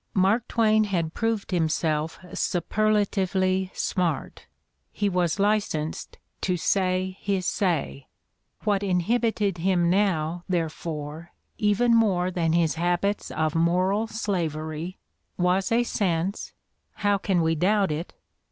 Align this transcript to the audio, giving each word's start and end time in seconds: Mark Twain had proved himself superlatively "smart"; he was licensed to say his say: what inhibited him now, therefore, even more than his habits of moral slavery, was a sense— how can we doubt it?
Mark 0.15 0.47
Twain 0.47 0.85
had 0.85 1.13
proved 1.13 1.51
himself 1.51 2.17
superlatively 2.33 3.69
"smart"; 3.75 4.47
he 4.91 5.07
was 5.07 5.37
licensed 5.37 6.17
to 6.41 6.57
say 6.57 7.19
his 7.21 7.45
say: 7.45 8.07
what 8.63 8.81
inhibited 8.81 9.59
him 9.59 9.91
now, 9.91 10.43
therefore, 10.49 11.33
even 11.59 11.93
more 11.95 12.31
than 12.31 12.53
his 12.53 12.73
habits 12.81 13.29
of 13.29 13.53
moral 13.53 14.07
slavery, 14.07 14.97
was 15.37 15.71
a 15.71 15.83
sense— 15.83 16.51
how 17.05 17.19
can 17.19 17.39
we 17.43 17.53
doubt 17.53 17.91
it? 17.91 18.15